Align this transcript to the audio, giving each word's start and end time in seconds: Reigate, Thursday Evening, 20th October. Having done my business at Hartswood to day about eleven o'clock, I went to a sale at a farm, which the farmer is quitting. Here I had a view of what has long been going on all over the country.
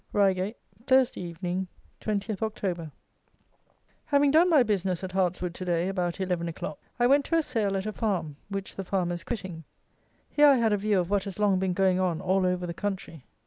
Reigate, 0.13 0.57
Thursday 0.87 1.21
Evening, 1.21 1.67
20th 2.01 2.41
October. 2.41 2.91
Having 4.05 4.31
done 4.31 4.49
my 4.49 4.63
business 4.63 5.03
at 5.03 5.11
Hartswood 5.11 5.53
to 5.53 5.63
day 5.63 5.87
about 5.89 6.19
eleven 6.19 6.47
o'clock, 6.47 6.79
I 6.99 7.05
went 7.05 7.23
to 7.25 7.37
a 7.37 7.43
sale 7.43 7.77
at 7.77 7.85
a 7.85 7.93
farm, 7.93 8.35
which 8.49 8.75
the 8.75 8.83
farmer 8.83 9.13
is 9.13 9.23
quitting. 9.23 9.63
Here 10.27 10.47
I 10.47 10.57
had 10.57 10.73
a 10.73 10.77
view 10.77 10.97
of 10.99 11.11
what 11.11 11.25
has 11.25 11.37
long 11.37 11.59
been 11.59 11.73
going 11.73 11.99
on 11.99 12.19
all 12.19 12.47
over 12.47 12.65
the 12.65 12.73
country. 12.73 13.25